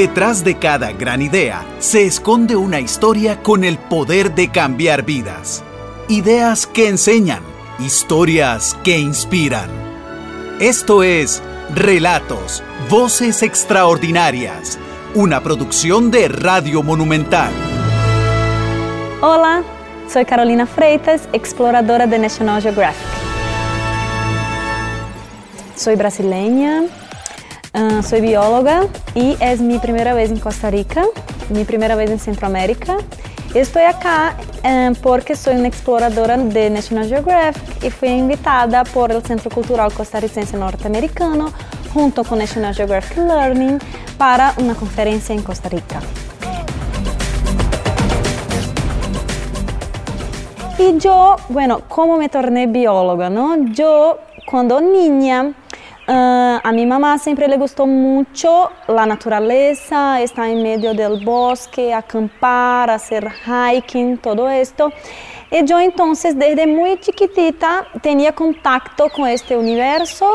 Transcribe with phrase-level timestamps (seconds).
[0.00, 5.62] Detrás de cada gran idea se esconde una historia con el poder de cambiar vidas.
[6.08, 7.42] Ideas que enseñan,
[7.78, 9.68] historias que inspiran.
[10.58, 11.42] Esto es
[11.74, 14.78] Relatos, Voces Extraordinarias,
[15.14, 17.52] una producción de Radio Monumental.
[19.20, 19.62] Hola,
[20.08, 23.06] soy Carolina Freitas, exploradora de National Geographic.
[25.76, 26.84] Soy brasileña,
[27.74, 31.04] uh, soy bióloga y es mi primera vez en Costa Rica,
[31.50, 32.96] mi primera vez en Centroamérica.
[33.54, 39.22] Estoy acá uh, porque soy una exploradora de National Geographic y fui invitada por el
[39.22, 41.52] Centro Cultural Costarricense Norteamericano
[41.92, 43.78] junto con National Geographic Learning
[44.16, 46.00] para una conferencia en Costa Rica.
[50.78, 53.28] Y yo, bueno, ¿cómo me torné bióloga?
[53.28, 53.54] No?
[53.72, 55.52] Yo, cuando niña,
[56.10, 61.94] Uh, a mi mamá siempre le gustó mucho la naturaleza, estar en medio del bosque,
[61.94, 64.92] acampar, hacer hiking, todo esto.
[65.52, 70.28] Y yo entonces desde muy chiquitita tenía contacto con este universo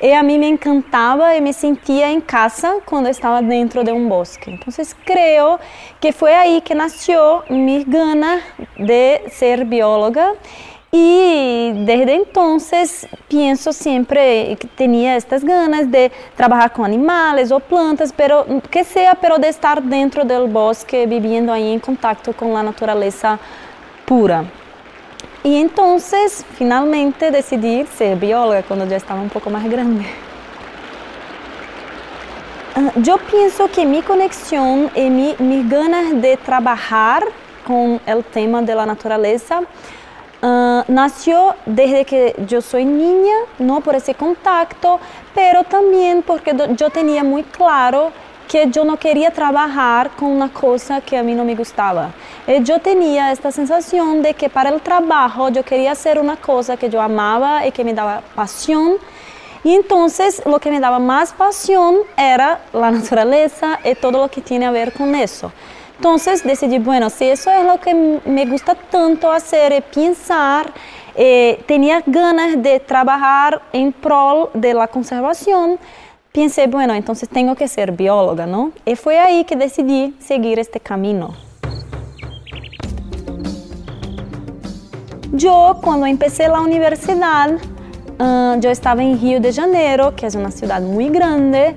[0.00, 4.08] y a mí me encantaba y me sentía en casa cuando estaba dentro de un
[4.08, 4.50] bosque.
[4.50, 5.60] Entonces creo
[6.00, 8.40] que fue ahí que nació mi gana
[8.76, 10.32] de ser bióloga
[10.92, 18.12] y desde entonces pienso siempre que tenía estas ganas de trabajar con animales o plantas,
[18.12, 22.64] pero que sea, pero de estar dentro del bosque, viviendo ahí en contacto con la
[22.64, 23.38] naturaleza
[24.04, 24.44] pura.
[25.44, 30.04] Y entonces finalmente decidí ser bióloga cuando ya estaba un poco más grande.
[32.74, 37.22] Ah, yo pienso que mi conexión y mi, mis ganas de trabajar
[37.64, 39.62] con el tema de la naturaleza
[40.42, 44.98] Uh, nació desde que yo soy niña, no por ese contacto,
[45.34, 48.10] pero también porque yo tenía muy claro
[48.48, 52.10] que yo no quería trabajar con una cosa que a mí no me gustaba.
[52.46, 56.76] Y yo tenía esta sensación de que para el trabajo yo quería hacer una cosa
[56.76, 58.96] que yo amaba y que me daba pasión.
[59.62, 64.40] Y entonces lo que me daba más pasión era la naturaleza y todo lo que
[64.40, 65.52] tiene a ver con eso.
[65.96, 70.72] Entonces decidí, bueno, si eso es lo que me gusta tanto hacer, pensar,
[71.14, 75.78] eh, tenía ganas de trabajar en pro de la conservación,
[76.32, 78.72] pensé, bueno, entonces tengo que ser bióloga, ¿no?
[78.86, 81.34] Y fue ahí que decidí seguir este camino.
[85.32, 87.58] Yo, cuando empecé la universidad,
[88.20, 91.74] uh, yo estaba en Río de Janeiro, que es una ciudad muy grande,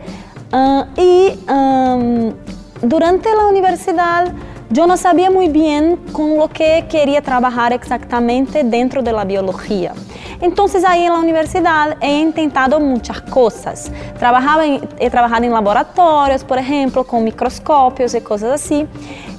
[0.51, 2.33] uh, y um,
[2.81, 4.31] durante la universidad
[4.69, 9.93] yo no sabía muy bien con lo que quería trabajar exactamente dentro de la biología.
[10.41, 13.91] Entonces ahí en la universidad he intentado muchas cosas.
[14.17, 18.87] Trabajaba he trabajado en laboratorios, por ejemplo, con microscopios y cosas así,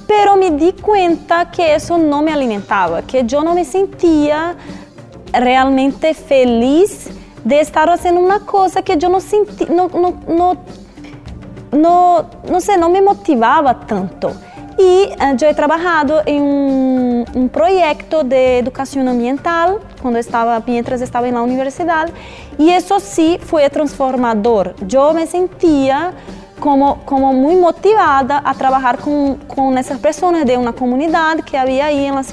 [0.07, 4.55] pero me di cuenta que eso no me alimentaba, que yo no me sentía
[5.39, 7.09] realmente feliz
[7.43, 10.57] de estar haciendo una cosa que yo no, sentí, no, no, no
[11.75, 14.33] no, no sé, no me motivaba tanto.
[14.77, 21.01] Y uh, yo he trabajado en un, un, proyecto de educación ambiental cuando estaba, mientras
[21.01, 22.09] estaba en la universidad
[22.57, 24.75] y eso sí fue transformador.
[24.85, 26.11] Yo me sentía
[26.59, 31.85] como, como muy motivada a trabajar con, con esas personas de una comunidad que había
[31.85, 32.23] ahí en la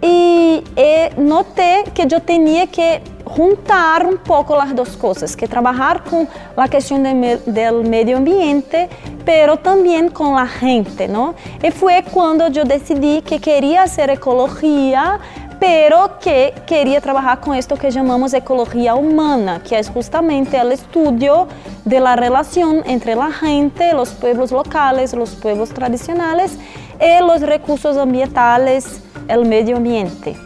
[0.00, 5.48] ciudad y, y noté que yo tenía que juntar un poco las dos cosas, que
[5.48, 8.88] trabajar con la cuestión de, del medio ambiente,
[9.24, 11.34] pero también con la gente, ¿no?
[11.62, 15.18] Y fue cuando yo decidí que quería hacer ecología,
[15.66, 21.48] pero que quería trabajar con esto que llamamos ecología humana, que es justamente el estudio
[21.86, 26.58] de la relación entre la gente, los pueblos locales, los pueblos tradicionales
[27.00, 30.36] y los recursos ambientales, el medio ambiente.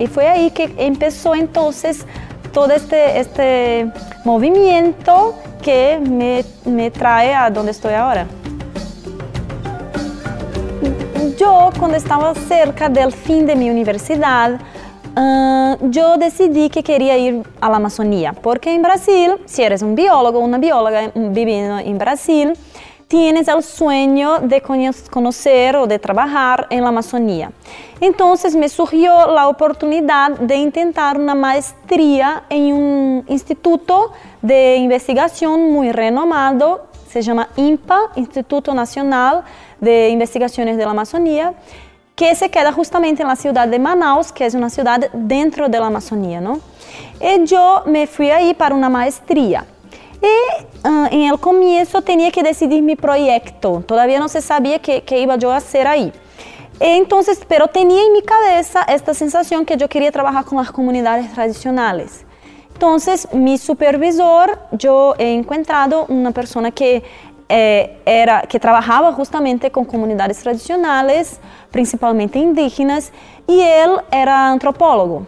[0.00, 2.04] Y fue ahí que empezó entonces
[2.52, 3.92] todo este, este
[4.24, 8.26] movimiento que me, me trae a donde estoy ahora.
[11.38, 14.60] Yo, cuando estaba cerca del fin de mi universidad,
[15.16, 19.94] Uh, yo decidí que quería ir a la Amazonía, porque en Brasil, si eres un
[19.94, 22.54] biólogo o una bióloga viviendo en Brasil,
[23.06, 27.52] tienes el sueño de conocer o de trabajar en la Amazonía.
[28.00, 34.10] Entonces me surgió la oportunidad de intentar una maestría en un instituto
[34.42, 39.44] de investigación muy renomado, se llama INPA, Instituto Nacional
[39.84, 41.54] de Investigaciones de la Amazonía,
[42.16, 45.78] que se queda justamente en la ciudad de Manaus, que es una ciudad dentro de
[45.78, 46.60] la Amazonía, ¿no?
[47.20, 49.64] Y yo me fui ahí para una maestría.
[50.22, 55.02] Y uh, en el comienzo tenía que decidir mi proyecto, todavía no se sabía qué,
[55.02, 56.12] qué iba yo a hacer ahí.
[56.80, 61.32] Entonces, pero tenía en mi cabeza esta sensación que yo quería trabajar con las comunidades
[61.32, 62.24] tradicionales.
[62.72, 67.04] Entonces, mi supervisor, yo he encontrado una persona que
[67.48, 71.38] eh, era que trabajaba justamente con comunidades tradicionales,
[71.70, 73.12] principalmente indígenas,
[73.46, 75.26] y él era antropólogo.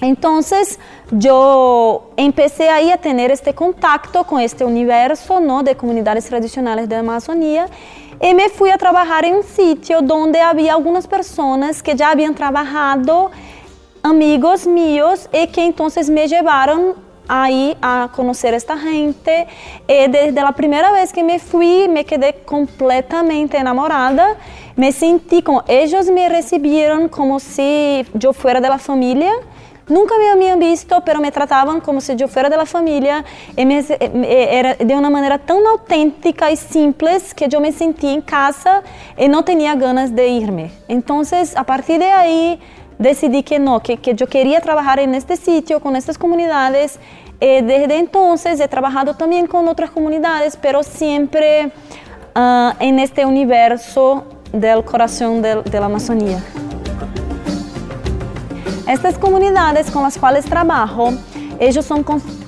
[0.00, 0.78] Entonces
[1.10, 5.62] yo empecé ahí a tener este contacto con este universo ¿no?
[5.62, 7.66] de comunidades tradicionales de Amazonía
[8.20, 12.34] y me fui a trabajar en un sitio donde había algunas personas que ya habían
[12.34, 13.30] trabajado,
[14.02, 16.94] amigos míos, y que entonces me llevaron
[17.28, 19.46] ahí a conocer esta gente.
[19.86, 24.36] Y desde la primera vez que me fui, me quedé completamente enamorada.
[24.76, 29.32] Me sentí como ellos me recibieron como si yo fuera de la familia.
[29.88, 33.24] Nunca me habían visto, pero me trataban como si yo fuera de la familia.
[33.56, 33.82] Y me,
[34.22, 38.82] era de una manera tan auténtica y simple que yo me sentí en casa
[39.16, 40.70] y no tenía ganas de irme.
[40.88, 42.60] Entonces, a partir de ahí,
[42.98, 46.98] decidí que no, que, que yo quería trabajar en este sitio, con estas comunidades.
[47.40, 51.66] Y desde entonces he trabajado también con otras comunidades, pero siempre
[52.34, 56.42] uh, en este universo del corazón de, de la Amazonía.
[58.88, 61.10] Estas comunidades con las cuales trabajo,
[61.60, 62.02] ellos son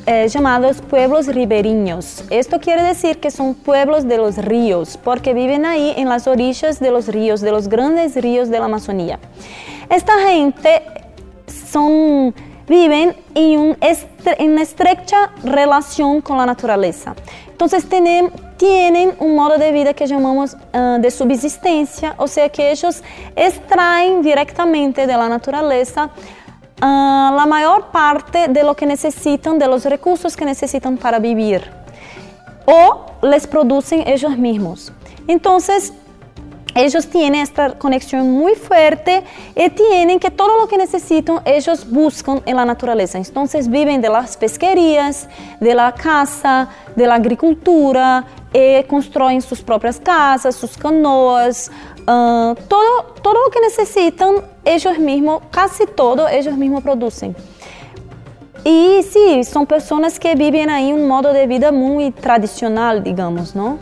[0.07, 2.25] eh, llamados pueblos ribereños.
[2.31, 6.81] Esto quiere decir que son pueblos de los ríos, porque viven ahí en las orillas
[6.81, 9.19] de los ríos, de los grandes ríos de la Amazonía.
[9.89, 10.83] Esta gente
[11.71, 12.35] son,
[12.67, 13.77] viven en,
[14.39, 17.15] una estrecha relación con la naturaleza.
[17.51, 22.71] Entonces tienen, tienen un modo de vida que llamamos uh, de subsistencia, o sea que
[22.71, 23.03] ellos
[23.37, 26.11] extraen directamente de la naturaleza
[26.83, 31.63] uh, la mayor parte de lo que necesitan, de los recursos que necesitan para vivir,
[32.67, 34.93] o les producen ellos mismos.
[35.27, 35.93] Entonces,
[36.75, 39.25] ellos tienen esta conexión muy fuerte
[39.57, 43.19] y tienen que todo lo que necesitan ellos buscan en la naturaleza.
[43.19, 45.29] Entonces viven de las pesquerías,
[45.59, 51.71] de la caza, de la agricultura, y construyen sus propias casas, sus canoas,
[52.03, 57.35] uh, todo, todo lo que necesitan ellos mismos, casi todo ellos mismos producen.
[58.65, 63.79] Y sí, son personas que viven ahí un modo de vida muy tradicional, digamos, ¿no?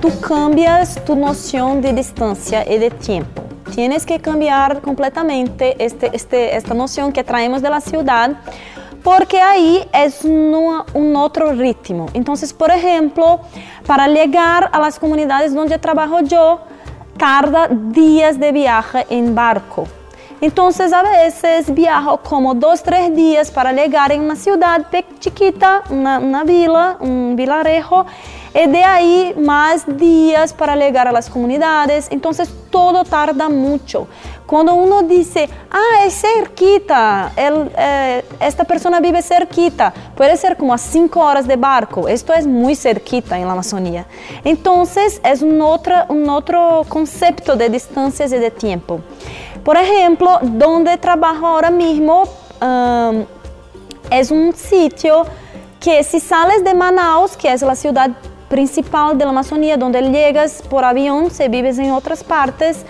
[0.00, 3.42] tú cambias tu noción de distancia y de tiempo.
[3.74, 8.36] Tienes que cambiar completamente este, este, esta noción que traemos de la ciudad
[9.02, 12.06] porque ahí es un otro ritmo.
[12.14, 13.40] Entonces, por ejemplo,
[13.86, 16.60] para llegar a las comunidades donde trabajo yo,
[17.16, 19.86] tarda días de viaje en barco.
[20.40, 24.86] Entonces, a veces viajo como dos, tres días para llegar en una ciudad
[25.90, 28.06] una, una vila, un vilarejo,
[28.52, 32.08] y de ahí más días para llegar a comunidades.
[32.10, 34.08] Entonces todo tarda mucho.
[34.46, 40.78] Cuando uno dice, ah, es cerquita, eh, esta persona vive cerquita, puede ser como a
[40.78, 42.08] cinco horas de barco.
[42.08, 44.06] Esto es muy cerquita en la Amazonía.
[45.42, 49.00] Un otro, un otro concepto de distancias y de tiempo.
[49.64, 52.24] Por ejemplo, donde trabajo ahora mismo
[52.60, 53.24] um,
[54.10, 55.24] es un sitio
[55.78, 58.10] que si sales de Manaus, que es la ciudad
[58.48, 62.84] principal de la Amazonía, donde llegas por avión, si vives en otras partes,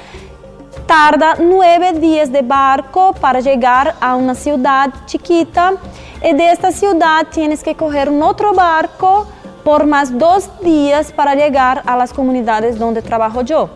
[0.86, 5.74] tarda nueve días de barco para llegar a una ciudad chiquita
[6.22, 9.26] y de esta ciudad tienes que coger un otro barco
[9.64, 13.70] por más dos días para llegar a las comunidades donde trabajo yo.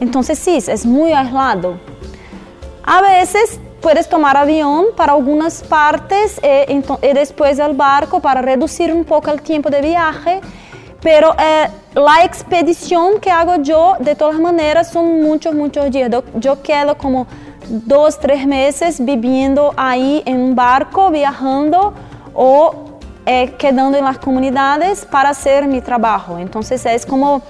[0.00, 1.78] Entonces sí, es muy aislado.
[2.90, 8.92] A veces puedes tomar avión para algunas partes y, y después el barco para reducir
[8.92, 10.40] un poco el tiempo de viaje
[11.00, 16.10] pero eh, la expedición que hago yo, de todas maneras, son muchos, muchos días.
[16.34, 17.26] Yo, quedo como
[17.68, 21.94] dos, tres meses viviendo ahí en un barco, viajando
[22.34, 22.74] o
[23.26, 26.36] eh, quedando en las comunidades para hacer mi trabajo.
[26.38, 27.42] Entonces es como,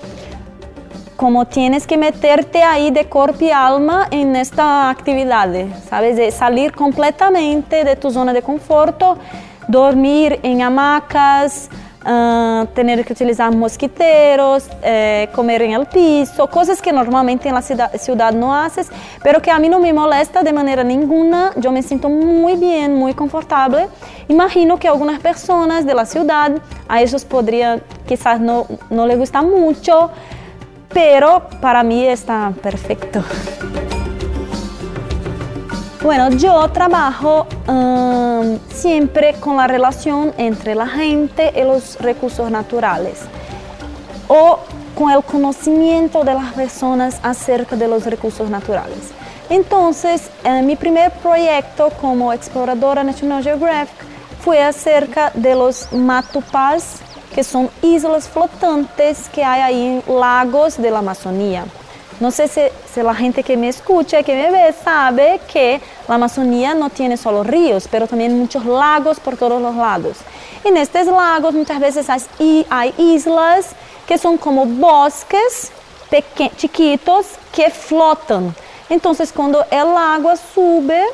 [1.18, 5.52] como tienes que meterte ahí de cuerpo y alma en esta actividad,
[5.90, 6.32] ¿sabes?
[6.32, 9.18] Salir completamente de tu zona de conforto,
[9.66, 11.70] dormir en hamacas,
[12.06, 17.62] uh, tener que utilizar mosquiteros, eh, comer en el piso, cosas que normalmente en la
[17.62, 18.88] ciudad, ciudad no haces,
[19.20, 21.50] pero que a mí no me molesta de manera ninguna.
[21.56, 23.88] Yo me siento muy bien, muy confortable.
[24.28, 26.52] Imagino que algunas personas de la ciudad,
[26.88, 30.12] a ellos podría quizás no, no les gusta mucho,
[30.92, 33.22] pero para mí está perfecto.
[36.02, 43.20] Bueno, yo trabajo um, siempre con la relación entre la gente y los recursos naturales
[44.28, 44.60] o
[44.94, 49.12] con el conocimiento de las personas acerca de los recursos naturales.
[49.50, 54.04] Entonces, eh, mi primer proyecto como exploradora National Geographic
[54.40, 57.00] fue acerca de los matupás,
[57.34, 61.66] que son islas flotantes que hay ahí en lagos de la Amazonía.
[62.20, 66.74] No sé si, si, gente que me escucha, que me ve, sabe que la Amazonía
[66.74, 70.16] no tiene solo ríos, pero también muchos lagos por todos los lados.
[70.64, 73.68] En estos lagos muchas veces hay, hay islas
[74.06, 75.70] que son como bosques
[76.56, 78.54] chiquitos que flotan.
[78.88, 81.04] Entonces cuando el agua sube,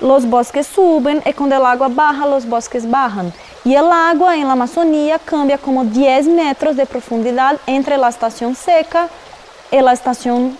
[0.00, 3.32] los bosques suben y cuando el agua baja, los bosques bajan.
[3.64, 8.54] Y el agua en la Amazonía cambia como 10 metros de profundidad entre la estación
[8.54, 9.08] seca
[9.70, 10.56] y la estación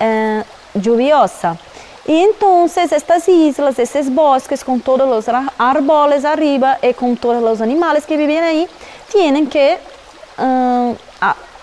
[0.00, 0.42] eh,
[0.74, 1.56] lluviosa.
[2.06, 5.26] Y entonces estas islas, estos bosques con todos los
[5.58, 8.68] árboles arriba y con todos los animales que viven ahí,
[9.10, 9.78] tienen que
[10.38, 10.94] uh,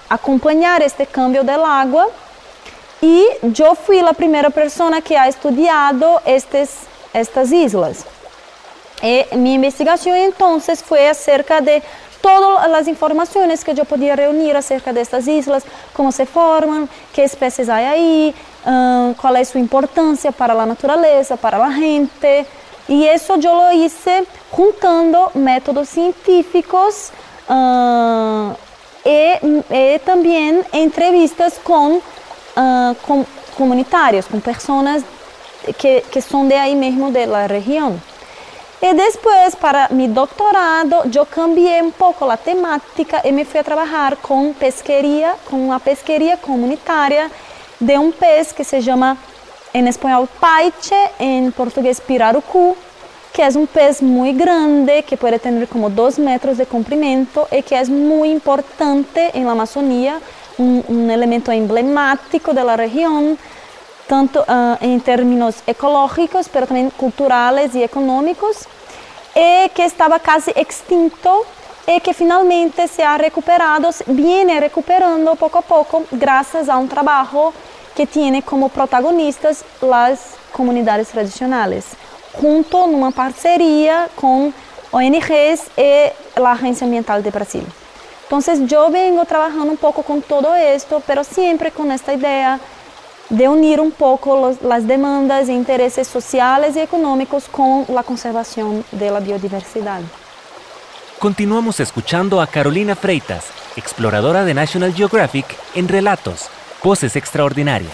[0.10, 2.08] acompañar este cambio del agua.
[3.02, 6.72] Y yo fui la primera persona que ha estudiado estes,
[7.14, 8.06] estas islas.
[9.02, 11.84] Y mi investigación entonces fue acerca de
[12.22, 17.26] todas las informaciones que yo podía reunir acerca de estas islas, cómo se forman, qué
[17.26, 22.46] especies hay ahí, uh, cuál es su importancia para la naturaleza, para la gente.
[22.88, 27.12] Y eso yo lo hice juntando métodos científicos
[27.50, 28.54] uh,
[29.04, 33.26] y, y, también entrevistas con, uh, con
[33.58, 35.04] comunitarios, con personas
[35.78, 38.02] que, que son de ahí mismo de la región.
[38.84, 43.64] Y después, para mi doctorado, yo cambié un poco la temática y me fui a
[43.64, 47.32] trabajar con pesquería, con una pesquería comunitaria
[47.80, 49.16] de un pez que se llama
[49.72, 52.76] en español paiche, en portugués pirarucu,
[53.32, 57.64] que es un pez muy grande, que puede tener como dos metros de comprimento y
[57.64, 60.20] que es muy importante en la Amazonía,
[60.58, 63.38] un, un elemento emblemático de la región
[64.08, 68.68] tanto uh, em termos ecológicos, mas também culturais e econômicos,
[69.36, 71.46] e que estava quase extinto
[71.88, 77.54] e que finalmente se ha recuperado, viene recuperando pouco a pouco, graças a um trabalho
[77.96, 81.96] que tem como protagonistas as comunidades tradicionais,
[82.40, 84.54] junto numa parceria com
[84.92, 87.64] ONGs e a Agência Ambiental de Brasil.
[88.26, 88.40] Então,
[88.72, 92.60] eu venho trabalhando um pouco com todo isto, mas sempre com esta ideia
[93.34, 98.86] de unir un poco los, las demandas e intereses sociales y económicos con la conservación
[98.92, 100.02] de la biodiversidad.
[101.18, 106.48] Continuamos escuchando a Carolina Freitas, exploradora de National Geographic, en Relatos,
[106.84, 107.92] Voces Extraordinarias.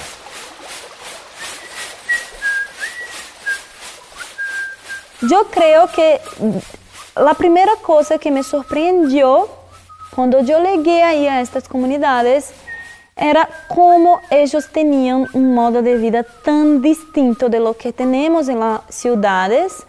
[5.21, 6.19] Yo creo que
[7.15, 9.47] la primera cosa que me sorprendió
[10.13, 12.51] cuando yo llegué ahí a estas comunidades
[13.19, 18.59] era como ellos tenían un modo de vida tan distinto de lo que tenemos en
[18.59, 19.85] las ciudades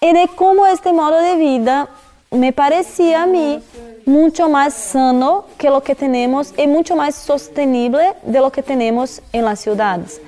[0.00, 1.88] y de cómo este modo de vida
[2.32, 3.62] me parecía a mí
[4.06, 9.22] mucho más sano que lo que tenemos y mucho más sostenible de lo que tenemos
[9.32, 10.20] en las ciudades.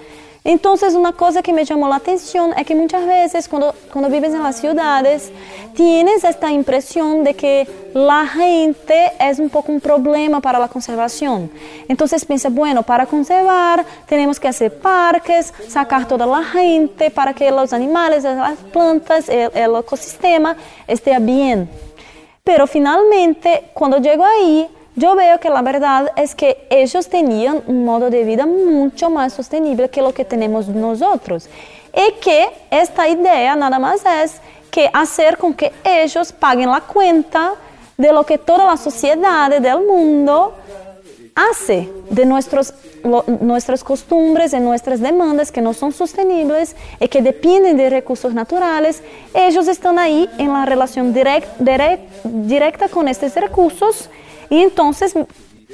[0.48, 4.32] Entonces, una cosa que me llamó la atención es que muchas veces cuando, cuando vives
[4.32, 5.32] en las ciudades,
[5.74, 11.50] tienes esta impresión de que la gente es un poco un problema para la conservación.
[11.88, 17.50] Entonces piensa, bueno, para conservar tenemos que hacer parques, sacar toda la gente para que
[17.50, 21.68] los animales, las plantas, el ecosistema esté bien.
[22.44, 27.84] Pero finalmente, cuando llego ahí, yo veo que la verdad es que ellos tenían un
[27.84, 31.48] modo de vida mucho más sostenible que lo que tenemos nosotros.
[31.94, 37.52] Y que esta idea nada más es que hacer con que ellos paguen la cuenta
[37.98, 40.54] de lo que toda la sociedad del mundo
[41.34, 42.72] hace de nuestros,
[43.40, 49.02] nuestras costumbres y nuestras demandas que no son sostenibles y que dependen de recursos naturales,
[49.34, 51.48] ellos están ahí en la relación direct,
[52.24, 54.08] directa con estos recursos
[54.50, 55.14] y entonces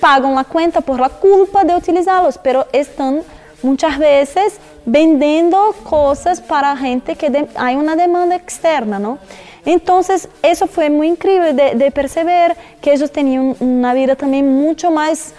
[0.01, 3.23] pagan la cuenta por la culpa de utilizarlos, pero están
[3.63, 9.19] muchas veces vendiendo cosas para gente que de, hay una demanda externa, ¿no?
[9.65, 14.91] Entonces, eso fue muy increíble de, de perceber que ellos tenían una vida también mucho
[14.91, 15.35] más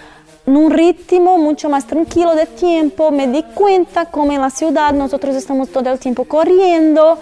[0.46, 3.10] en un ritmo mucho más tranquilo de tiempo.
[3.10, 7.18] Me di cuenta como en la ciudad nosotros estamos todo el tiempo corriendo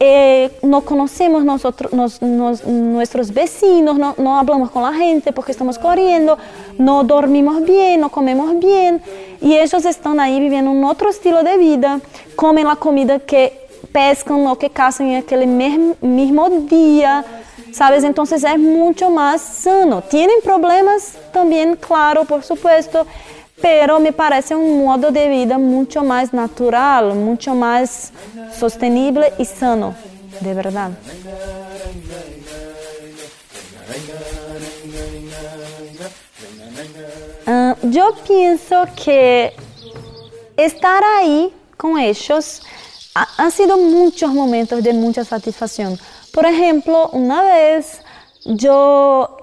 [0.00, 5.50] eh, no conocemos nosotros, nos, nos, nuestros vecinos, no, no, hablamos con la gente porque
[5.50, 6.38] estamos corriendo,
[6.78, 9.02] no dormimos bien, no comemos bien
[9.40, 12.00] y ellos están ahí viviendo un otro estilo de vida,
[12.36, 17.24] comen la comida que pescan o que cazan en aquel mismo día,
[17.72, 18.04] ¿sabes?
[18.04, 20.02] Entonces es mucho más sano.
[20.02, 23.06] Tienen problemas también, claro, por supuesto,
[23.60, 28.12] pero me parece un modo de vida mucho más natural, mucho más
[28.58, 29.94] sostenible y sano,
[30.40, 30.90] de verdad.
[37.46, 39.54] Uh, yo pienso que
[40.56, 42.60] estar ahí con ellos
[43.14, 45.98] ha, han sido muchos momentos de mucha satisfacción.
[46.32, 48.02] Por ejemplo, una vez
[48.44, 49.37] yo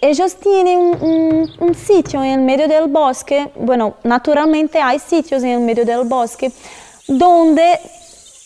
[0.00, 5.50] ellos tienen un, un, sitio en el medio del bosque, bueno, naturalmente hay sitios en
[5.50, 6.52] el medio del bosque
[7.06, 7.80] donde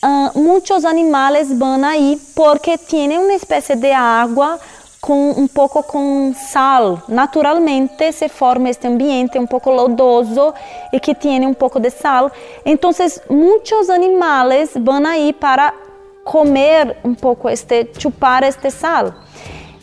[0.02, 4.58] uh, muchos animales van ahí porque tienen una especie de agua
[5.00, 7.02] con un poco con sal.
[7.08, 10.54] Naturalmente se forma este ambiente un poco lodoso
[10.92, 12.32] y que tiene un poco de sal.
[12.64, 15.74] Entonces muchos animales van ahí para
[16.22, 19.12] comer un poco este, chupar este sal.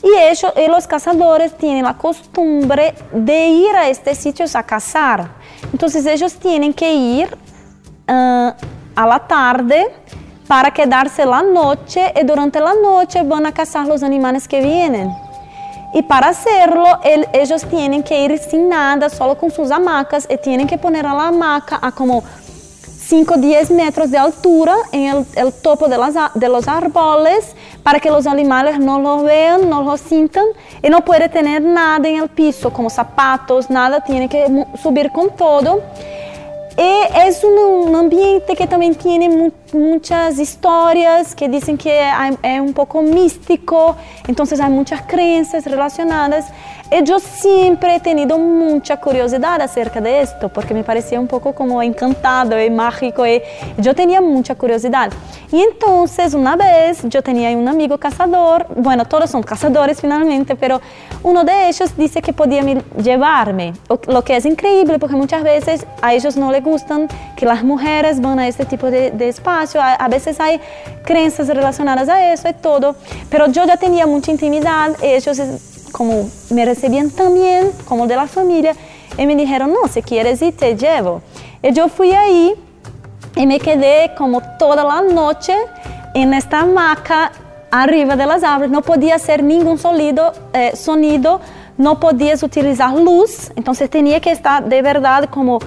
[0.01, 5.29] Y, ellos, y los cazadores tienen la costumbre de ir a estos sitios a cazar.
[5.71, 7.37] Entonces ellos tienen que ir
[8.07, 8.51] uh,
[8.95, 9.87] a la tarde
[10.47, 15.13] para quedarse la noche y durante la noche van a cazar los animales que vienen.
[15.93, 20.37] Y para hacerlo, el, ellos tienen que ir sin nada, solo con sus hamacas, y
[20.37, 22.23] tienen que poner a la hamaca a como
[23.09, 27.55] 5 o 10 metros de altura en el, el topo de, las, de, los árboles
[27.81, 30.45] para que los animales no lo vean, no lo sientan
[30.83, 34.45] y no puede tener nada en el piso, como zapatos, nada, tiene que
[34.79, 35.81] subir con todo.
[36.79, 42.01] Y es un, un ambiente que también tiene mu muchas historias que dicen que
[42.41, 43.95] es un poco místico,
[44.27, 46.45] entonces hay muchas creencias relacionadas.
[46.91, 51.53] Y yo siempre he tenido mucha curiosidad acerca de esto, porque me parecía un poco
[51.53, 53.43] como encantado y mágico, y
[53.77, 55.11] yo tenía mucha curiosidad.
[55.51, 60.81] Y entonces una vez yo tenía un amigo cazador, bueno, todos son cazadores finalmente, pero
[61.21, 62.63] uno de ellos dice que podía
[62.97, 63.73] llevarme,
[64.07, 68.19] lo que es increíble porque muchas veces a ellos no les gustan que las mujeres
[68.21, 70.59] van a este tipo de, de espacio, a, a veces hay
[71.03, 72.95] creencias relacionadas a eso y todo,
[73.29, 75.41] pero yo ya tenía mucha intimidad, ellos
[75.91, 78.73] como me recibían tan bien como de la familia,
[79.17, 81.21] y me dijeron, no, si quieres ir, te llevo.
[81.61, 82.53] Y yo fui ahí
[83.35, 85.55] y me quedé como toda la noche
[86.13, 87.31] en esta hamaca
[87.71, 91.39] arriba de las árvores, no podía hacer ningún sonido, eh, sonido,
[91.77, 95.59] no podías utilizar luz, entonces tenía que estar de verdad como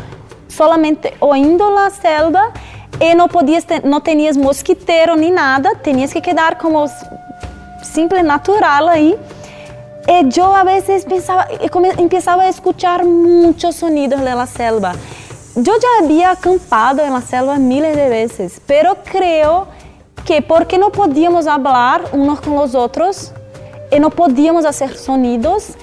[0.57, 2.53] solamente oyendo la selva
[3.01, 6.87] y no podías, no tenías mosquitero ni nada, tenías que quedar como
[7.83, 9.17] simple natural ahí.
[10.07, 11.47] Y yo a veces pensaba,
[11.99, 14.95] empezaba a escuchar muchos sonidos de la selva.
[15.55, 19.67] Yo ya había acampado en la selva miles de veces, pero creo
[20.25, 23.33] que porque no podíamos hablar unos con los otros
[23.91, 25.75] y no podíamos hacer sonidos,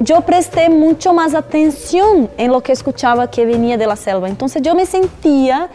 [0.00, 4.28] yo presté mucho más atención en lo que escuchaba que venía de la selva.
[4.28, 5.68] Entonces yo me sentía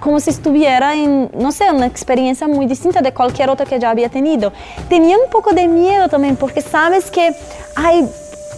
[0.00, 3.90] como si estuviera en, no sé, una experiencia muy distinta de cualquier otra que ya
[3.90, 4.52] había tenido.
[4.88, 7.34] Tenía un poco de miedo también porque sabes que
[7.74, 8.08] hay,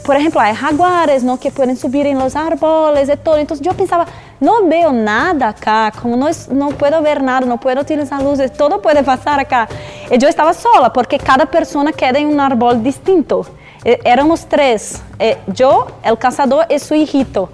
[0.05, 1.39] por ejemplo, hay jaguares, ¿no?
[1.39, 3.39] Que pueden subir en los árboles y todo.
[3.39, 4.07] Entonces yo pensaba,
[4.39, 8.81] no veo nada acá, como no, no puedo ver nada, no puedo utilizar luces, todo
[8.81, 9.69] puede pasar acá.
[10.11, 13.47] Y yo estaba sola porque cada persona queda en un árbol distinto.
[13.85, 15.01] Éramos tres,
[15.47, 17.49] yo, el cazador y su hijito.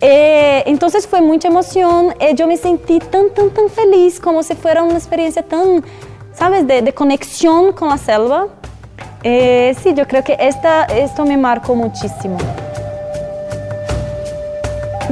[0.00, 4.54] Eh, entonces fue mucha emoción, eh, yo me sentí tan, tan, tan feliz como si
[4.54, 5.84] fuera una experiencia tan,
[6.32, 8.46] ¿sabes?, de, de conexión con la selva.
[9.22, 12.38] Eh, sí, yo creo que esta, esto me marcó muchísimo.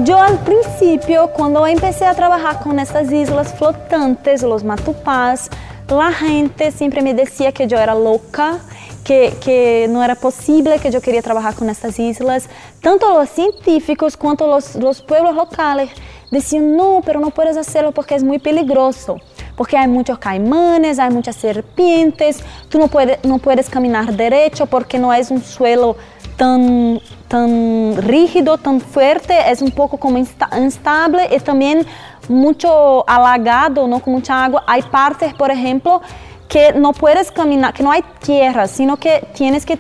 [0.05, 5.51] Yo al principio, cuando empecé a trabajar con estas islas flotantes, los matupás,
[5.88, 8.61] la gente siempre me decía que yo era loca,
[9.09, 12.47] que, que, no era posible que yo quería trabajar con estas islas.
[12.83, 15.88] Tanto los científicos cuanto los, los pueblos locales
[16.31, 19.16] decían, no, pero no puedes hacerlo porque es muy peligroso,
[19.57, 24.99] porque hay muchos caimanes, hay muchas serpientes, tú no puedes, no puedes caminar derecho porque
[24.99, 25.97] no es un suelo
[26.37, 31.87] tan, tan rígido, tan fuerte, es un poco como instable y también
[32.29, 34.01] mucho halagado, ¿no?
[34.01, 34.64] con mucha agua.
[34.66, 36.03] Hay partes, por ejemplo,
[36.48, 39.78] que no puedes caminar, que no hay tierra, sino que tienes que,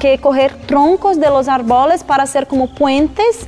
[0.00, 3.46] que coger troncos de los árboles para hacer como puentes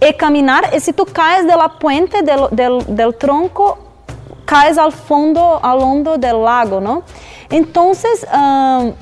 [0.00, 0.70] y caminar.
[0.76, 3.78] Y si tú caes de la puente del, del, del tronco,
[4.44, 7.02] caes al fondo, al hondo del lago, ¿no?
[7.50, 8.92] Entonces, um,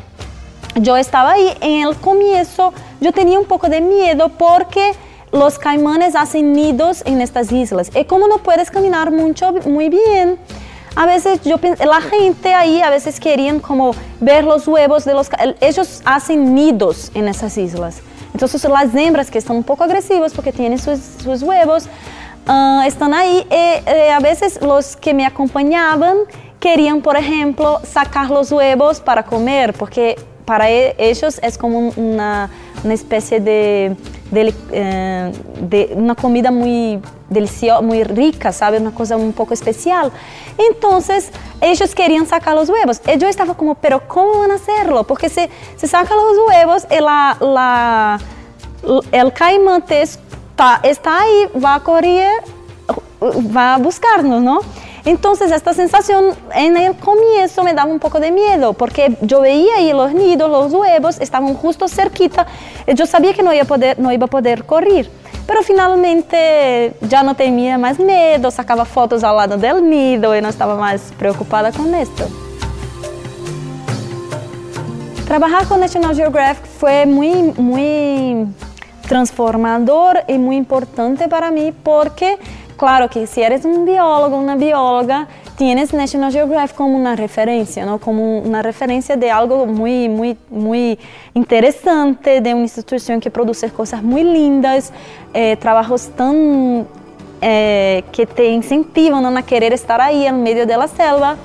[0.77, 4.93] yo estaba ahí en el comienzo, yo tenía un poco de miedo porque
[5.33, 7.91] los caimanes hacen nidos en estas islas.
[7.95, 10.39] Y como no puedes caminar mucho, muy bien,
[10.95, 15.29] a veces yo la gente ahí a veces querían como ver los huevos de los
[15.61, 18.01] ellos hacen nidos en esas islas.
[18.33, 21.87] Entonces las hembras que están un poco agresivas porque tienen sus, huevos
[22.47, 26.17] ah, están ahí y eh, a veces los que me acompañaban
[26.61, 32.51] querían, por ejemplo, sacar los huevos para comer porque para e, ellos es como una,
[32.85, 33.97] una especie de,
[34.31, 38.79] de, eh, de, una comida muy deliciosa, muy rica, ¿sabe?
[38.79, 40.11] Una cosa un poco especial.
[40.71, 43.01] Entonces, ellos querían sacar los huevos.
[43.07, 45.05] Y yo estaba como, pero ¿cómo van a hacerlo?
[45.05, 48.21] Porque si se sacan los huevos, y la, la,
[49.13, 52.43] el caimán está, está ahí, va a correr,
[53.57, 54.61] va a buscarnos, ¿no?
[55.05, 59.77] Entonces esta sensación en el comienzo me daba un poco de miedo porque yo veía
[59.77, 62.47] ahí los nidos, los huevos estaban justo cerquita
[62.87, 65.11] y yo sabía que no iba a poder, no iba a poder correr.
[65.45, 70.49] Pero finalmente ya no tenía más miedo, sacaba fotos al lado del nido y no
[70.49, 72.25] estaba más preocupada con esto.
[75.27, 78.47] Trabajar con National Geographic fue muy, muy
[79.09, 82.39] transformador y muy importante para mí porque
[82.77, 87.99] Claro que si eres un biólogo, una bióloga, tienes National Geographic como una referencia, ¿no?
[87.99, 90.99] como una referencia de algo muy, muy, muy
[91.35, 94.93] interesante, de una institución que produce cosas muy lindas,
[95.35, 96.87] eh, trabajos tan
[97.41, 101.37] eh, que te incentivan a querer estar ahí en medio de la selva.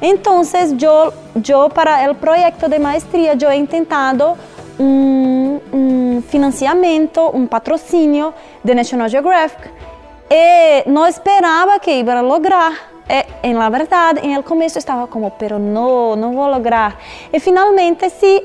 [0.00, 4.36] Entonces yo, yo para el proyecto de maestría, yo he intentado
[4.78, 9.70] un, un financiamiento, un patrocinio de National Geographic
[10.30, 12.94] e não esperava que ia lograr.
[13.42, 16.98] E, la verdade, em el começo estava como, pero não, não vou lograr.
[17.32, 18.42] E finalmente, sí,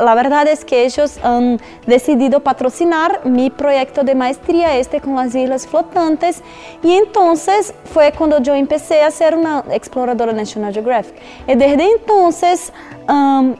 [0.00, 5.34] la verdad es que ellos han decidido patrocinar mi proyecto de maestría este con las
[5.34, 6.42] islas flotantes
[6.82, 11.14] y entonces fue cuando yo empecé a ser una exploradora National Geographic.
[11.46, 12.72] Y desde entonces
[13.08, 13.54] um,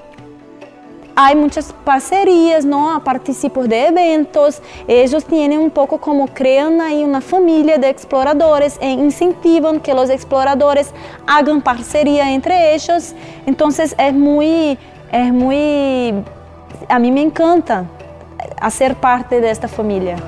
[1.21, 3.03] hay muchas parcerias, ¿no?
[3.03, 8.89] Participo de eventos, ellos tienen un poco como crean ahí una familia de exploradores e
[8.89, 10.93] incentivan que los exploradores
[11.27, 13.17] hagan parcería entre ellos.
[13.47, 14.79] Entonces es muy,
[15.11, 16.15] es muy,
[16.89, 17.87] a mí me encanta
[18.61, 20.19] hacer parte de esta familia.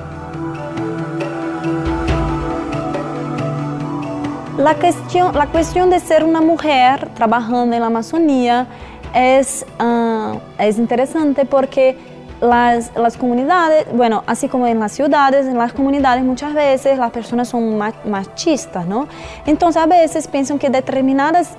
[4.57, 8.67] La cuestión, la cuestión de ser una mujer trabajando en la Amazonía
[9.13, 11.97] es, uh, es interesante porque
[12.41, 17.11] las, las, comunidades, bueno, así como en las ciudades, en las comunidades muchas veces las
[17.11, 19.07] personas son machistas, ¿no?
[19.45, 21.55] Entonces a veces piensan que determinadas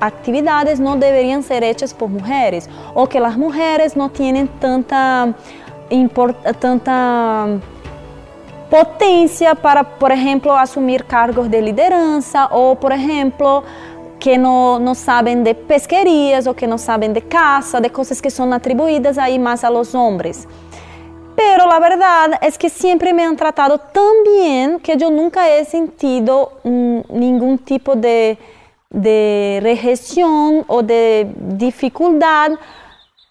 [0.00, 5.34] actividades no deberían ser hechas por mujeres o que las mujeres no tienen tanta,
[6.60, 7.46] tanta
[8.70, 13.62] potencia para, por ejemplo, asumir cargos de liderança o, por ejemplo,
[14.18, 18.30] que não, não sabem de pesquerias ou que não sabem de caça, de coisas que
[18.30, 20.46] são atribuídas aí mais a los hombres.
[21.36, 25.64] Pero la verdad es que siempre me han tratado tan bien que yo nunca he
[25.66, 28.38] sentido mm, ningún tipo de,
[28.88, 32.52] de rejección o de dificultad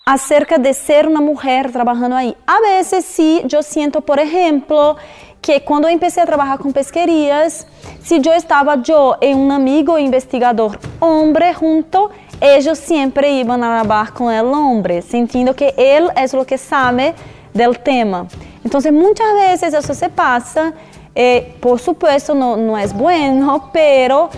[0.05, 2.37] acerca de ser una mujer trabajando ahí.
[2.45, 4.97] A veces sí, yo siento, por ejemplo,
[5.45, 7.67] que quando eu comecei a trabalhar com pesquerias,
[8.01, 12.09] se eu estava eu e um amigo investigador homem junto,
[12.41, 17.13] eles sempre iam trabalhar com o homem, sentindo que ele é o que sabe
[17.53, 18.25] do tema.
[18.65, 20.73] Então, muitas vezes isso se passa,
[21.15, 24.31] e, por supuesto, não, não é bueno, pero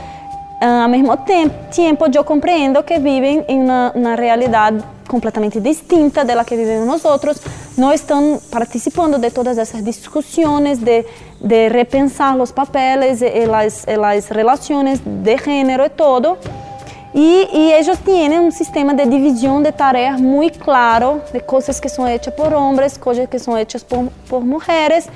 [0.59, 6.43] ao mesmo tempo eu compreendo que vivem em uma, uma realidade completamente distinta de la
[6.43, 7.41] que vivimos nosotros,
[7.77, 11.05] no están participando de todas esas discusiones, de,
[11.39, 16.37] de repensar los papeles y las, y las, relaciones de género y todo.
[17.13, 21.89] Y, y, ellos tienen un sistema de división de tareas muy claro, de cosas que
[21.89, 25.07] son hechas por hombres, cosas que son hechas por, por mujeres.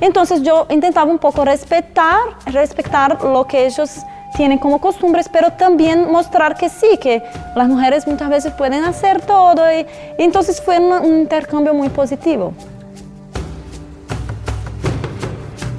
[0.00, 3.90] Entonces yo intentaba un poco respetar, respetar lo que ellos
[4.36, 7.22] tienen como costumbres, pero también mostrar que sí, que
[7.56, 9.86] las mujeres muchas veces pueden hacer todo y,
[10.18, 12.52] y entonces fue un, un intercambio muy positivo.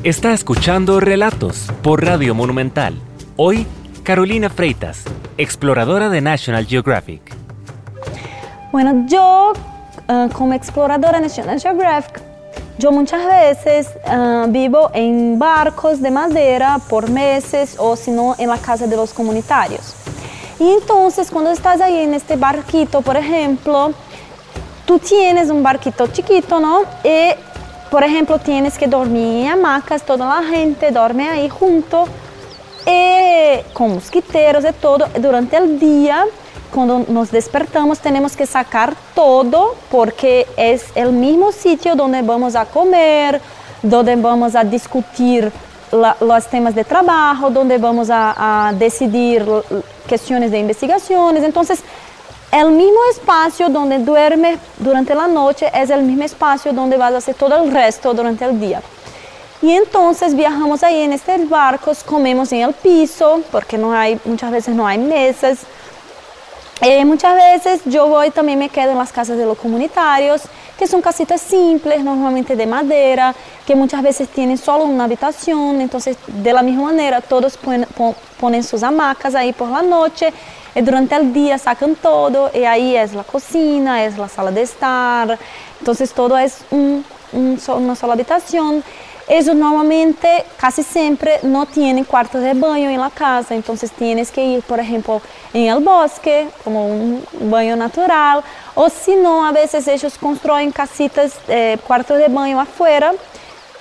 [0.04, 2.96] Está escuchando Relatos por Radio Monumental.
[3.36, 3.68] Hoy,
[4.04, 5.04] Carolina Freitas,
[5.38, 7.22] exploradora de National Geographic.
[8.72, 9.54] Bueno, yo
[10.08, 12.29] uh, como exploradora de National Geographic
[12.80, 18.48] yo muchas veces uh, vivo en barcos de madera por meses o si no en
[18.48, 19.96] la casa de los comunitarios.
[20.58, 23.92] Y entonces cuando estás ahí en este barquito, por ejemplo,
[24.86, 26.84] tú tienes un barquito chiquito, ¿no?
[27.04, 27.32] Y,
[27.92, 32.06] por ejemplo, tienes que dormir en hamacas, toda la gente duerme ahí junto.
[32.86, 35.06] y con mosquiteros y todo.
[35.20, 36.26] Durante el día,
[36.74, 42.66] cuando nos despertamos, tenemos que sacar todo porque es el mismo sitio donde vamos a
[42.66, 43.42] comer,
[43.82, 45.52] donde vamos a discutir
[45.92, 49.46] la, los temas de trabajo, donde vamos a, a decidir
[50.08, 51.44] cuestiones de investigaciones.
[51.44, 51.82] Entonces,
[52.52, 57.18] el mismo espacio donde duerme durante la noche es el mismo espacio donde vas a
[57.18, 58.82] hacer todo el resto durante el día.
[59.62, 64.52] Y entonces viajamos ahí en estos barcos, comemos en el piso, porque no hay, muchas
[64.52, 65.60] veces no hay mesas.
[66.82, 70.44] Eh, muchas veces yo voy también me quedo en las casas de los comunitarios,
[70.78, 73.36] que son casitas simples, normalmente de madera,
[73.68, 78.82] que muchas veces tienen solo una habitación, entonces de la misma manera todos ponen, sus
[78.82, 80.32] hamacas ahí por la noche
[80.74, 84.62] y durante el día sacan todo y ahí es la cocina, es la sala de
[84.62, 85.38] estar,
[85.80, 88.86] entonces todo es un, un, una sola habitación.
[89.32, 94.44] Ellos normalmente, casi siempre, no tienen cuartos de baño en la casa, entonces tienes que
[94.44, 95.22] ir, por ejemplo,
[95.54, 101.38] en el bosque, como un baño natural, o si no, a veces ellos construyen casitas,
[101.48, 103.14] eh, cuartos de baño afuera,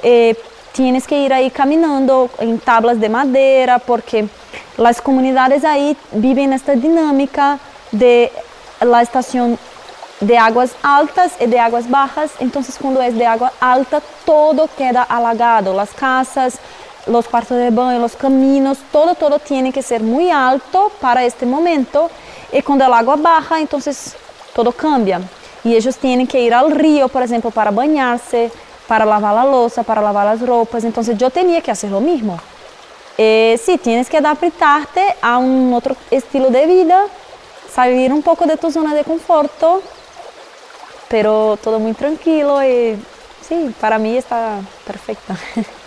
[0.03, 0.37] eh,
[0.73, 4.29] tienes que ir ahí caminando en tablas de madera, porque
[4.77, 7.59] las comunidades ahí viven esta dinámica
[7.91, 8.31] de
[8.83, 9.59] la estación
[10.21, 15.03] de aguas altas y de aguas bajas, entonces cuando es de agua alta todo queda
[15.03, 16.59] halagado, las casas,
[17.07, 21.47] los cuartos de baño, los caminos, todo, todo tiene que ser muy alto para este
[21.47, 22.11] momento.
[22.53, 24.15] Y cuando el agua baja, entonces
[24.55, 25.21] todo cambia.
[25.65, 28.51] Y ellos tienen que ir al río, por ejemplo, para bañarse,
[28.87, 32.39] para lavar la losa, para lavar las ropas, entonces yo tenía que hacer lo mismo.
[33.19, 37.05] Eh, sí, tienes que adaptarte a un otro estilo de vida,
[37.73, 39.83] salir un poco de tu zona de conforto,
[41.09, 42.97] pero todo muy tranquilo y
[43.47, 45.35] sí, para mí está perfecto.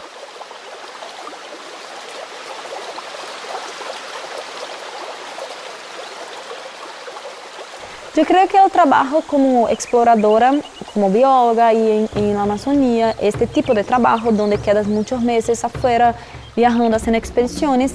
[8.13, 10.53] Yo creo que el trabajo como exploradora,
[10.93, 15.63] como bióloga y en, en, la Amazonía, este tipo de trabajo donde quedas muchos meses
[15.63, 16.15] afuera
[16.53, 17.93] viajando, haciendo expediciones,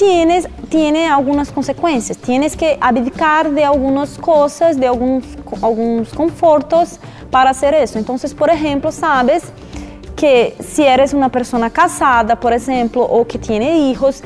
[0.00, 2.16] tienes, tiene algunas consecuencias.
[2.16, 5.24] Tienes que abdicar de algunas cosas, de algunos,
[5.60, 6.98] algunos confortos
[7.30, 7.98] para hacer eso.
[7.98, 9.42] Entonces, por ejemplo, sabes
[10.16, 14.22] que si eres una persona casada, por ejemplo, o que tiene hijos,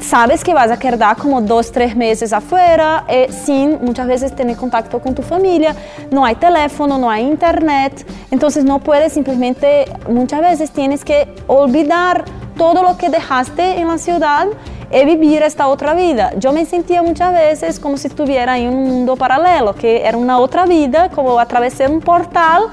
[0.00, 4.56] sabes que vas a quedar como dos, tres meses afuera eh, sin muchas veces tener
[4.56, 5.74] contacto con tu familia,
[6.12, 12.24] no hay teléfono, no hay internet, entonces no puedes simplemente, muchas veces tienes que olvidar
[12.56, 14.46] todo lo que dejaste en la ciudad
[14.90, 16.32] y vivir esta otra vida.
[16.38, 20.38] Yo me sentía muchas veces como si estuviera en un mundo paralelo, que era una
[20.38, 22.64] otra vida, como atravesé un portal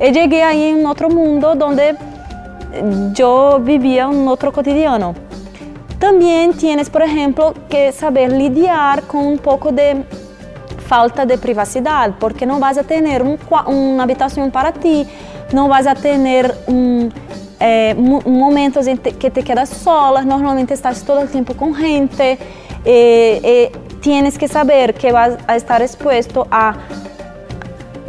[0.00, 1.96] y llegué ahí en otro mundo donde
[3.12, 5.14] yo vivía un otro cotidiano.
[5.98, 10.04] También tienes, por ejemplo, que saber lidiar con un poco de
[10.86, 15.06] falta de privacidad, porque no vas a tener un, una habitación para ti,
[15.52, 17.12] no vas a tener un,
[17.60, 22.38] eh, momentos en que te quedas sola, normalmente estás todo el tiempo con gente,
[22.84, 26.74] eh, eh, tienes que saber que vas a estar expuesto a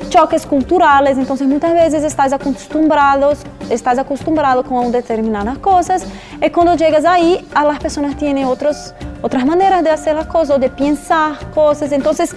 [0.09, 3.33] choques culturales, entonces muchas veces estás acostumbrado,
[3.69, 6.05] estás acostumbrado con determinadas cosas
[6.41, 10.57] y cuando llegas ahí, a las personas tienen otros, otras maneras de hacer las cosas
[10.57, 12.35] o de pensar cosas, entonces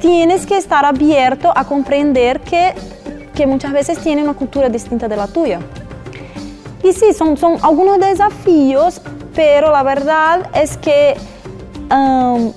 [0.00, 2.74] tienes que estar abierto a comprender que,
[3.34, 5.60] que muchas veces tienen una cultura distinta de la tuya.
[6.84, 9.00] Y sí, son, son algunos desafíos,
[9.34, 11.16] pero la verdad es que
[11.90, 12.52] um,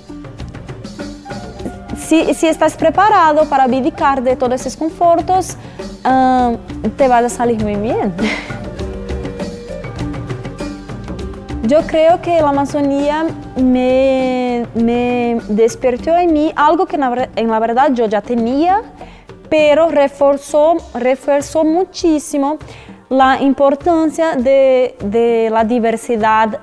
[1.96, 5.56] si, si, estás preparado para abdicar de todos esos confortos,
[6.04, 6.58] um,
[6.98, 8.14] te va a salir muy bien.
[11.62, 17.92] Yo creo que la Amazonía me, me despertó en mí algo que en la verdad
[17.92, 18.80] yo ya tenía,
[19.50, 22.58] pero reforzó, reforzó muchísimo
[23.08, 26.60] la importancia de, de la diversidad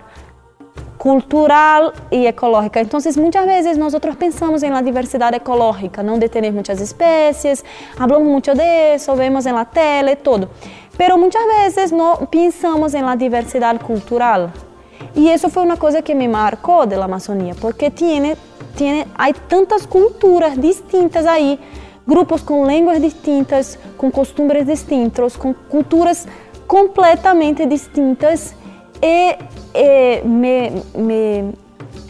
[1.05, 2.79] cultural y ecológica.
[2.79, 7.63] Entonces, muchas veces nosotros pensamos en la diversidad ecológica, no de tener muchas especies,
[7.99, 10.49] hablamos mucho de eso, vemos en la tele, todo.
[10.97, 14.51] Pero muchas veces no pensamos en la diversidad cultural.
[15.13, 18.35] Y eso fue una cosa que me marcó de la Amazonía, porque tiene,
[18.75, 21.59] tiene, hay tantas culturas distintas ahí,
[22.05, 26.27] grupos con lenguas distintas, con costumbres distintos, con culturas
[26.67, 28.53] completamente distintas.
[29.01, 29.35] Y
[29.73, 31.53] eh, me, me,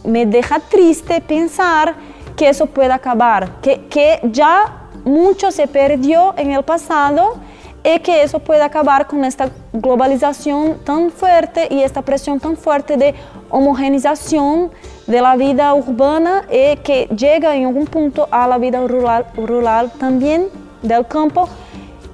[0.04, 1.96] me, deja triste pensar
[2.36, 7.38] que eso puede acabar, que, que ya mucho se perdió en el pasado
[7.84, 12.98] y que eso puede acabar con esta globalización tan fuerte y esta presión tan fuerte
[12.98, 13.14] de
[13.50, 14.72] homogenización
[15.08, 19.92] de la vida urbana y que llega en algún punto a la vida rural, rural
[20.00, 20.48] también
[20.82, 21.48] del campo.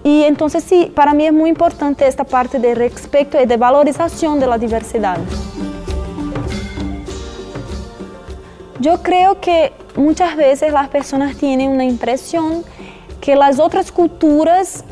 [0.04, 4.40] Y entonces sí, para mí es muy importante esta parte de respeto y de valorización
[4.40, 5.18] de la diversidad.
[8.80, 12.64] Yo creo que muchas veces las personas tienen una impresión
[13.22, 14.84] que las otras culturas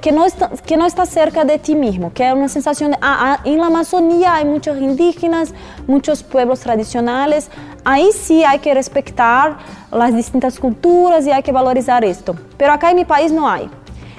[0.00, 2.98] que, no está, que no está cerca de ti mismo, que es una sensación de,
[3.00, 5.54] ah, ah, en la Amazonía hay muchos indígenas,
[5.86, 7.48] muchos pueblos tradicionales,
[7.84, 9.58] ahí sí hay que respetar
[9.92, 13.70] las distintas culturas y hay que valorizar esto, pero acá en mi país no hay.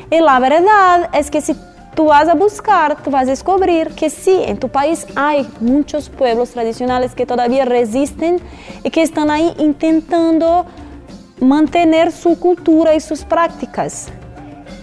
[0.10, 1.56] Y la verdad es que si
[1.94, 6.10] tú vas a buscar, tú vas a descubrir que sí, en tu país hay muchos
[6.10, 8.40] pueblos tradicionales que todavía resisten
[8.84, 10.66] y que están ahí intentando
[11.42, 14.08] mantener su cultura y sus prácticas.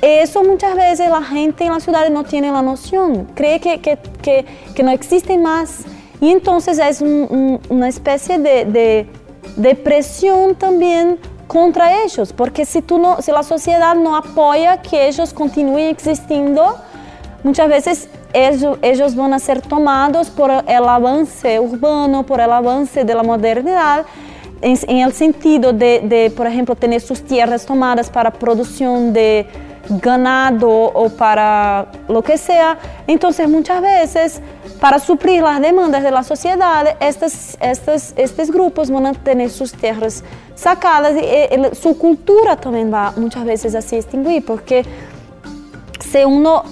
[0.03, 3.99] Eso muchas veces la gente en las ciudades no tiene la noción, cree que, que,
[4.23, 5.81] que, que no existe más.
[6.21, 9.07] Y entonces es un, un, una especie de, de,
[9.57, 15.09] de presión también contra ellos, porque si, tú no, si la sociedad no apoya que
[15.09, 16.77] ellos continúen existiendo,
[17.43, 23.05] muchas veces ellos, ellos van a ser tomados por el avance urbano, por el avance
[23.05, 24.05] de la modernidad,
[24.61, 29.47] en, en el sentido de, de, por ejemplo, tener sus tierras tomadas para producción de
[29.89, 32.79] ganado o para lo que sea.
[33.07, 34.41] Entonces, muchas veces,
[34.81, 39.73] para suplir las demandas de la sociedad, estos, estos, estos grupos van a tener sus
[39.73, 40.23] tierras
[40.55, 44.85] sacadas y, y su cultura también va muchas veces a se extinguir, porque
[46.11, 46.63] si uno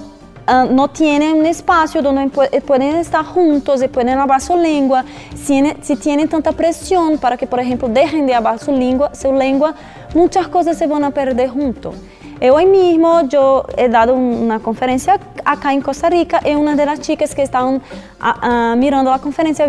[0.49, 2.29] uh, no tienen un espacio donde
[2.61, 7.47] pueden estar juntos y pueden hablar su lengua, si, si, tienen tanta presión para que,
[7.47, 9.75] por ejemplo, dejen de hablar su lengua, su lengua
[10.15, 11.95] muchas cosas se van a perder juntos.
[12.41, 17.01] Hoy mismo yo he dado una conferencia acá en Costa Rica y una de las
[17.01, 17.81] chicas que estaban
[18.21, 19.69] a, a, mirando la conferencia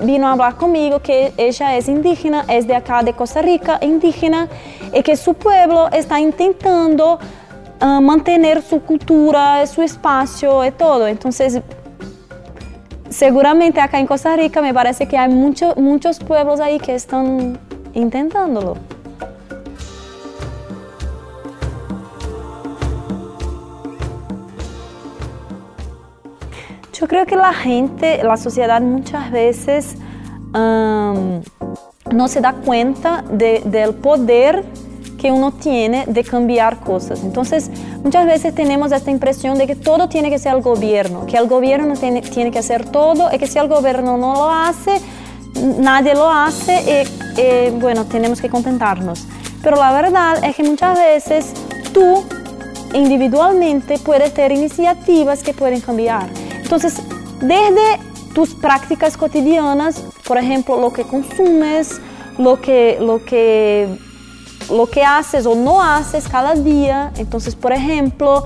[0.00, 4.48] vino a hablar conmigo que ella es indígena, es de acá de Costa Rica, indígena,
[4.92, 7.18] y que su pueblo está intentando
[7.80, 11.08] uh, mantener su cultura, su espacio y todo.
[11.08, 11.60] Entonces,
[13.08, 17.58] seguramente acá en Costa Rica me parece que hay mucho, muchos pueblos ahí que están
[17.94, 18.76] intentándolo.
[26.94, 29.96] Yo creo que la gente, la sociedad muchas veces
[30.54, 31.42] um,
[32.12, 34.64] no se da cuenta de, del poder
[35.18, 37.24] que uno tiene de cambiar cosas.
[37.24, 37.68] Entonces,
[38.04, 41.48] muchas veces tenemos esta impresión de que todo tiene que ser el gobierno, que el
[41.48, 45.00] gobierno tiene, tiene que hacer todo y que si el gobierno no lo hace,
[45.78, 49.26] nadie lo hace y, y bueno, tenemos que contentarnos.
[49.64, 51.54] Pero la verdad es que muchas veces
[51.92, 52.22] tú
[52.92, 56.43] individualmente puedes tener iniciativas que pueden cambiar.
[56.74, 57.04] Entonces,
[57.40, 58.00] desde
[58.34, 62.00] tus prácticas cotidianas, por ejemplo, lo que consumes,
[62.36, 63.96] lo que, lo que,
[64.68, 67.12] lo que haces o no haces cada día.
[67.16, 68.42] Entonces, por ejemplo,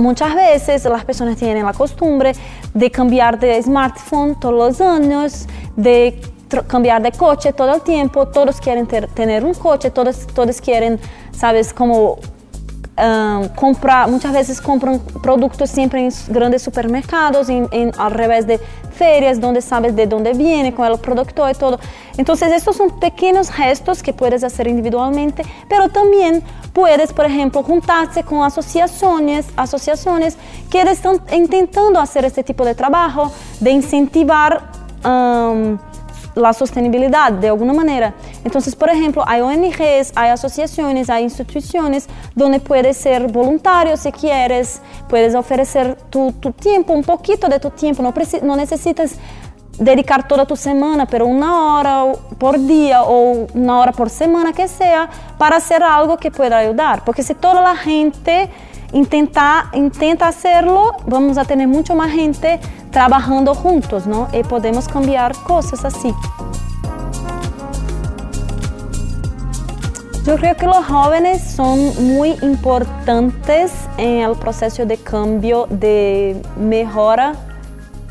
[0.00, 2.32] muchas veces las personas tienen la costumbre
[2.72, 6.22] de cambiar de smartphone todos los años, de
[6.68, 10.98] cambiar de coche todo el tiempo, todos quieren tener un coche, todos, todos quieren,
[11.32, 12.16] sabes, como
[12.98, 18.58] um, comprar, muchas veces compran productos siempre en grandes supermercados, en, al revés de
[18.94, 21.78] ferias, donde sabes de dónde viene, con el producto y todo.
[22.16, 28.22] Entonces, estos son pequeños gestos que puedes hacer individualmente, pero también puedes, por ejemplo, juntarse
[28.22, 30.36] con asociaciones, asociaciones
[30.70, 34.70] que están intentando hacer este tipo de trabajo, de incentivar.
[35.04, 35.78] Um,
[36.34, 38.14] la sostenibilidad de alguna manera.
[38.44, 44.80] Entonces, por ejemplo, hay ONGs, hay asociaciones, hay instituciones donde puedes ser voluntario si quieres,
[45.08, 49.16] puedes ofrecer tu, tu tiempo, un poquito de tu tiempo, no, no necesitas
[49.78, 54.68] dedicar toda tu semana, pero una hora por día o una hora por semana que
[54.68, 57.04] sea, para hacer algo que pueda ayudar.
[57.04, 58.50] Porque si toda la gente
[58.92, 64.28] intenta, intenta hacerlo, vamos a tener mucho más gente trabajando juntos, ¿no?
[64.32, 66.14] Y podemos cambiar cosas así.
[70.24, 77.34] Yo creo que los jóvenes son muy importantes en el proceso de cambio, de mejora,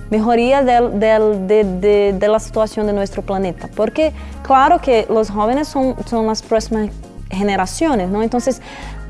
[0.09, 3.69] mejoría del, del, de, de, de, la situación de nuestro planeta.
[3.73, 4.11] Porque
[4.43, 6.89] claro que los jóvenes son, son las próximas
[7.29, 8.21] generaciones, ¿no?
[8.21, 8.61] Entonces,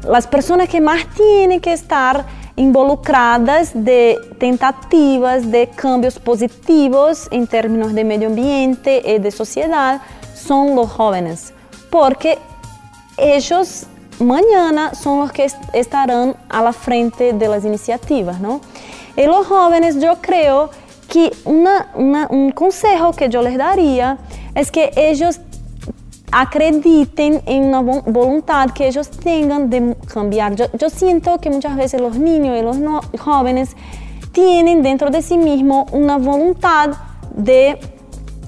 [0.08, 2.26] las personas que más tienen que estar
[2.56, 10.02] involucradas de tentativas de cambios positivos en términos de medio ambiente y de sociedad
[10.36, 11.54] son los jóvenes,
[11.90, 12.38] porque
[13.18, 13.86] ellos
[14.20, 18.62] mañana son los que estarán a la frente de las iniciativas, ¿no?
[19.16, 20.70] Y los jóvenes, yo creo
[21.08, 24.18] que un consejo que yo les daría
[24.56, 25.40] es que ellos
[26.32, 30.56] acrediten en una voluntad que ellos tengan de cambiar.
[30.56, 32.78] Yo, siento que muchas veces los niños y los
[33.20, 33.76] jóvenes
[34.32, 36.92] tienen dentro de sí mismos una voluntad
[37.36, 37.78] de,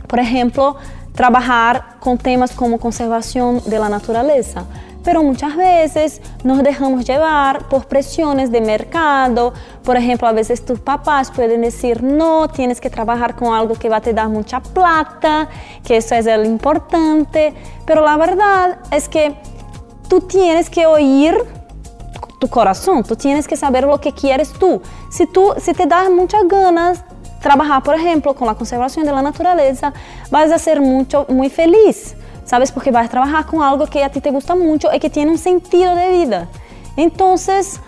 [0.08, 0.78] por ejemplo,
[1.14, 4.66] trabajar con temas como conservación de la naturaleza
[5.04, 9.54] pero muchas veces nos dejamos llevar por presiones de mercado.
[9.84, 13.90] Por ejemplo, a veces tus papás pueden decir, no, tienes que trabajar con algo que
[13.90, 15.50] va a te dar mucha plata,
[15.84, 17.54] que eso es lo importante.
[17.86, 19.36] Pero la verdad es que
[20.08, 21.36] tú tienes que oír
[22.40, 24.82] tu corazón, tú tienes que saber lo que quieres tú.
[25.10, 27.04] Si, tú, si te das muchas ganas
[27.42, 29.94] trabajar, por ejemplo, con la conservación de la naturaleza,
[30.32, 32.16] vas a ser mucho, muy feliz.
[32.46, 32.72] ¿Sabes?
[32.72, 35.32] Porque vas a trabajar con algo que a ti te gusta mucho y que tiene
[35.32, 36.48] un sentido de vida.
[36.98, 37.80] Entonces,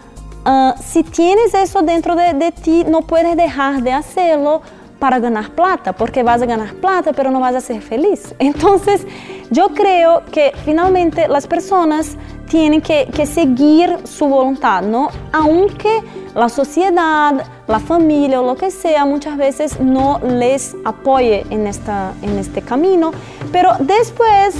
[0.45, 4.61] uh, si tienes eso dentro de, de, ti, no puedes dejar de hacerlo
[4.99, 8.33] para ganar plata, porque vas a ganar plata, pero no vas a ser feliz.
[8.39, 9.05] Entonces,
[9.51, 12.17] yo creo que finalmente las personas
[12.49, 15.09] tienen que, que seguir su voluntad, ¿no?
[15.31, 16.01] Aunque
[16.35, 22.13] la sociedad, la familia o lo que sea muchas veces no les apoye en, esta,
[22.21, 23.11] en este camino,
[23.51, 24.55] pero después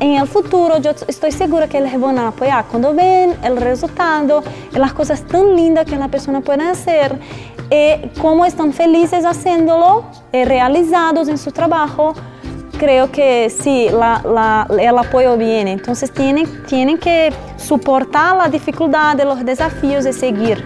[0.00, 4.42] en el futuro yo estoy segura que les van a apoyar cuando ven el resultado,
[4.72, 7.16] las cosas tan lindas que la persona puede hacer,
[7.70, 12.14] y eh, cómo están felices haciéndolo, eh, realizados en su trabajo,
[12.82, 15.70] creo que sí, la, el apoyo viene.
[15.70, 20.64] Entonces tienen, tienen que soportar la dificultad, los desafíos de seguir.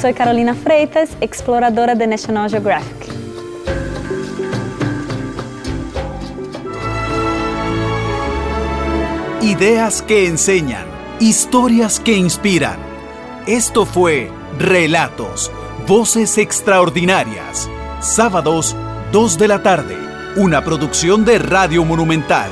[0.00, 3.08] Soy Carolina Freitas, exploradora de National Geographic.
[9.42, 10.86] Ideas que enseñan,
[11.20, 12.78] historias que inspiran.
[13.46, 15.52] Esto fue Relatos
[15.86, 17.70] Voces Extraordinarias.
[18.00, 18.74] Sábados,
[19.12, 19.96] 2 de la tarde.
[20.34, 22.50] Una producción de Radio Monumental.